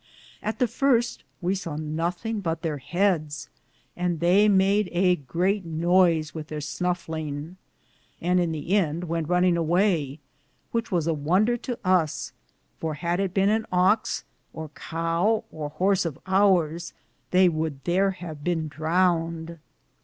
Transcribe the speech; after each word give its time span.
At 0.41 0.57
the 0.57 0.65
firste 0.67 1.23
we 1.41 1.53
saw 1.53 1.75
nothinge 1.75 2.41
but 2.41 2.63
there 2.63 2.79
heades, 2.79 3.49
and 3.95 4.19
they 4.19 4.49
made 4.49 4.89
a 4.93 5.15
great 5.15 5.63
noyse 5.63 6.33
with 6.33 6.47
their 6.47 6.57
snufflinge, 6.59 7.55
and, 8.19 8.39
in 8.39 8.51
the 8.51 8.71
ende, 8.73 9.03
went 9.03 9.29
Runing 9.29 9.57
awaye, 9.57 10.17
which 10.71 10.91
was 10.91 11.05
a 11.05 11.13
wonder 11.13 11.55
to 11.57 11.77
us, 11.85 12.33
for 12.79 12.95
had 12.95 13.19
it 13.19 13.31
bene 13.31 13.49
an 13.51 13.67
ox, 13.71 14.23
or 14.53 14.69
cowe, 14.69 15.43
or 15.51 15.69
horse 15.69 16.03
of 16.03 16.17
oures, 16.27 16.93
theye 17.31 17.51
would 17.51 17.83
thare 17.83 18.09
have 18.09 18.43
bene 18.43 18.67
drowned. 18.69 19.59